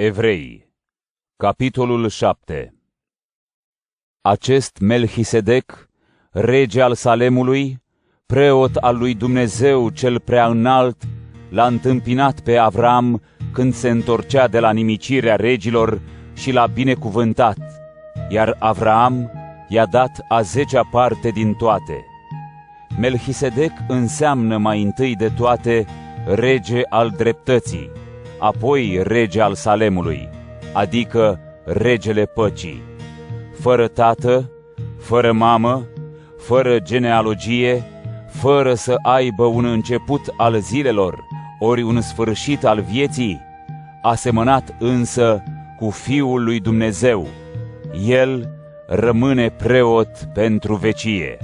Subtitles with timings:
[0.00, 0.68] Evrei,
[1.36, 2.74] capitolul 7
[4.20, 5.88] Acest Melchisedec,
[6.30, 7.82] rege al Salemului,
[8.26, 11.02] preot al lui Dumnezeu cel prea înalt,
[11.50, 13.22] l-a întâmpinat pe Avram
[13.52, 16.00] când se întorcea de la nimicirea regilor
[16.34, 17.58] și l-a binecuvântat,
[18.28, 19.30] iar Avram
[19.68, 22.04] i-a dat a zecea parte din toate.
[22.98, 25.86] Melchisedec înseamnă mai întâi de toate
[26.26, 27.90] rege al dreptății,
[28.38, 30.28] apoi rege al Salemului,
[30.72, 32.82] adică regele păcii.
[33.60, 34.50] Fără tată,
[34.98, 35.86] fără mamă,
[36.38, 37.84] fără genealogie,
[38.28, 41.24] fără să aibă un început al zilelor,
[41.58, 43.40] ori un sfârșit al vieții,
[44.02, 45.42] asemănat însă
[45.78, 47.26] cu Fiul lui Dumnezeu.
[48.06, 48.50] El
[48.86, 51.38] rămâne preot pentru vecie.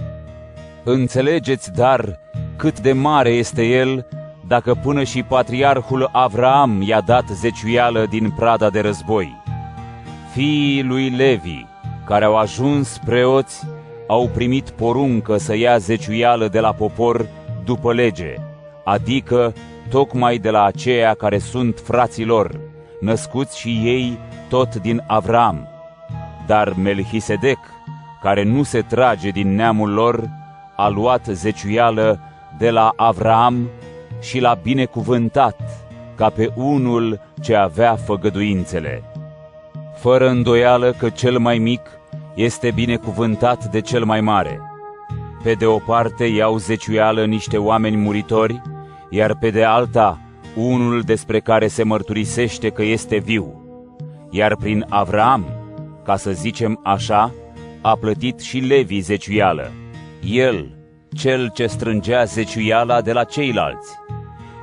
[0.84, 2.20] Înțelegeți, dar,
[2.56, 4.06] cât de mare este el
[4.46, 9.42] dacă până și patriarhul Avraam i-a dat zeciuială din prada de război.
[10.32, 11.66] Fiii lui Levi,
[12.06, 13.66] care au ajuns preoți,
[14.08, 17.26] au primit poruncă să ia zeciuială de la popor
[17.64, 18.34] după lege,
[18.84, 19.52] adică
[19.88, 22.60] tocmai de la aceia care sunt frații lor,
[23.00, 25.68] născuți și ei tot din Avram.
[26.46, 27.58] Dar Melchisedec,
[28.22, 30.28] care nu se trage din neamul lor,
[30.76, 32.20] a luat zeciuială
[32.58, 33.68] de la Avram
[34.20, 35.60] și l-a binecuvântat
[36.14, 39.02] ca pe unul ce avea făgăduințele.
[39.96, 41.80] Fără îndoială că cel mai mic
[42.34, 44.60] este binecuvântat de cel mai mare.
[45.42, 48.62] Pe de o parte iau zeciuială niște oameni muritori,
[49.10, 50.18] iar pe de alta
[50.56, 53.62] unul despre care se mărturisește că este viu.
[54.30, 55.44] Iar prin Avram,
[56.04, 57.32] ca să zicem așa,
[57.80, 59.72] a plătit și Levi zeciuială.
[60.24, 60.76] El,
[61.16, 64.03] cel ce strângea zeciuiala de la ceilalți.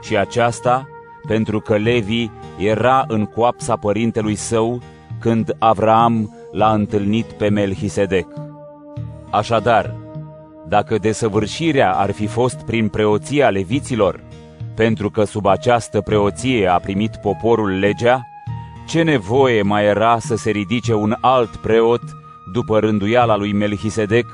[0.01, 0.87] Și aceasta
[1.27, 4.81] pentru că Levi era în coapsa părintelui său
[5.19, 8.27] când Avram l-a întâlnit pe Melchisedec.
[9.29, 9.95] Așadar,
[10.67, 14.23] dacă desăvârșirea ar fi fost prin preoția leviților,
[14.75, 18.25] pentru că sub această preoție a primit poporul legea,
[18.87, 22.01] ce nevoie mai era să se ridice un alt preot
[22.53, 24.25] după rânduiala lui Melchisedec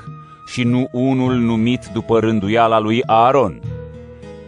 [0.46, 3.60] și nu unul numit după rânduiala lui Aaron?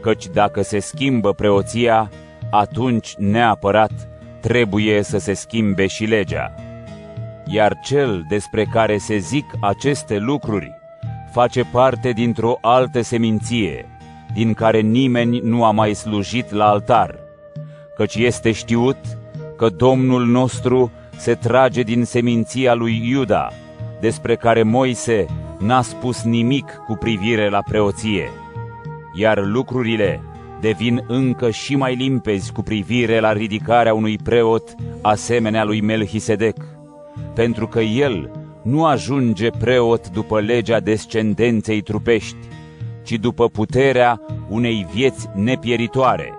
[0.01, 2.11] Căci dacă se schimbă preoția,
[2.51, 3.93] atunci neapărat
[4.41, 6.55] trebuie să se schimbe și legea.
[7.47, 10.79] Iar cel despre care se zic aceste lucruri
[11.33, 13.87] face parte dintr-o altă seminție,
[14.35, 17.19] din care nimeni nu a mai slujit la altar,
[17.97, 18.97] căci este știut
[19.57, 23.49] că Domnul nostru se trage din seminția lui Iuda,
[24.01, 25.27] despre care Moise
[25.59, 28.31] n-a spus nimic cu privire la preoție,
[29.15, 30.23] iar lucrurile
[30.61, 36.57] devin încă și mai limpezi cu privire la ridicarea unui preot asemenea lui Melchisedec,
[37.35, 38.31] pentru că el
[38.63, 42.37] nu ajunge preot după legea descendenței trupești,
[43.03, 46.33] ci după puterea unei vieți nepieritoare,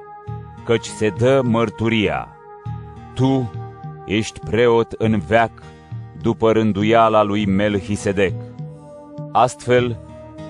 [0.66, 2.28] căci se dă mărturia.
[3.14, 3.52] Tu
[4.06, 5.52] ești preot în veac
[6.22, 8.34] după rânduiala lui Melchisedec.
[9.32, 10.00] Astfel,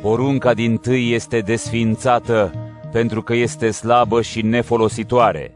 [0.02, 2.52] porunca din tâi este desfințată
[2.92, 5.56] pentru că este slabă și nefolositoare,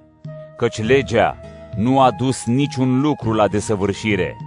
[0.58, 1.38] căci legea
[1.76, 4.38] nu a dus niciun lucru la desăvârșire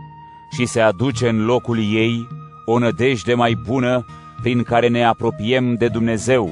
[0.50, 2.26] și se aduce în locul ei
[2.64, 4.04] o nădejde mai bună
[4.42, 6.50] prin care ne apropiem de Dumnezeu,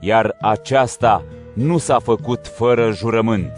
[0.00, 1.24] iar aceasta
[1.54, 3.52] nu s-a făcut fără jurământ.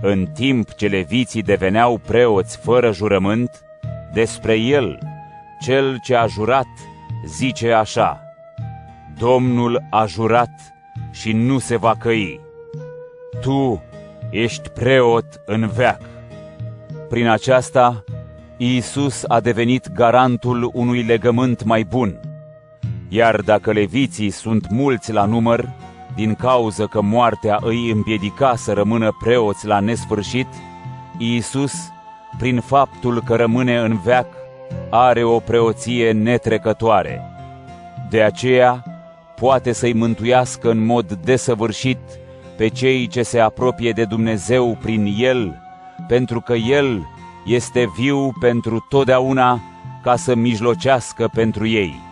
[0.00, 3.50] În timp ce leviții deveneau preoți fără jurământ,
[4.12, 4.98] despre el,
[5.60, 6.66] cel ce a jurat,
[7.26, 8.23] zice așa,
[9.18, 10.74] Domnul a jurat
[11.10, 12.40] și nu se va căi.
[13.40, 13.82] Tu
[14.30, 16.00] ești preot în veac.
[17.08, 18.04] Prin aceasta,
[18.56, 22.20] Iisus a devenit garantul unui legământ mai bun.
[23.08, 25.68] Iar dacă leviții sunt mulți la număr,
[26.14, 30.48] din cauză că moartea îi împiedica să rămână preoți la nesfârșit,
[31.18, 31.72] Iisus,
[32.38, 34.26] prin faptul că rămâne în veac,
[34.90, 37.22] are o preoție netrecătoare.
[38.10, 38.93] De aceea,
[39.36, 41.98] poate să-i mântuiască în mod desăvârșit
[42.56, 45.62] pe cei ce se apropie de Dumnezeu prin El,
[46.08, 47.06] pentru că El
[47.44, 49.60] este viu pentru totdeauna
[50.02, 52.02] ca să mijlocească pentru ei.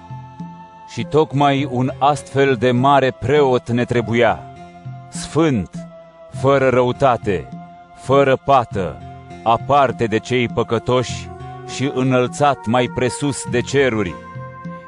[0.88, 4.42] Și tocmai un astfel de mare preot ne trebuia,
[5.08, 5.70] sfânt,
[6.40, 7.48] fără răutate,
[7.94, 9.02] fără pată,
[9.42, 11.28] aparte de cei păcătoși
[11.74, 14.14] și înălțat mai presus de ceruri,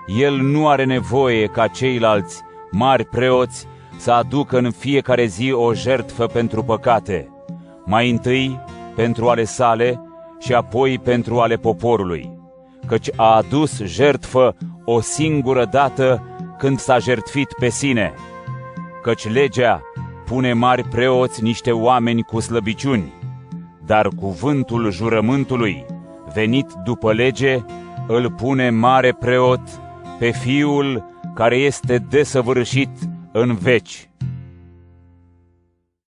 [0.07, 3.67] el nu are nevoie ca ceilalți mari preoți
[3.97, 7.29] să aducă în fiecare zi o jertfă pentru păcate.
[7.85, 8.61] Mai întâi
[8.95, 10.01] pentru ale sale
[10.39, 12.31] și apoi pentru ale poporului,
[12.87, 16.23] căci a adus jertfă o singură dată
[16.59, 18.15] când s-a jertfit pe sine,
[19.03, 19.83] căci legea
[20.25, 23.13] pune mari preoți niște oameni cu slăbiciuni,
[23.87, 25.87] dar cuvântul jurământului,
[26.35, 27.65] venit după lege,
[28.07, 29.61] îl pune mare preot
[30.25, 31.05] pe Fiul
[31.35, 32.89] care este desăvârșit
[33.33, 34.09] în veci.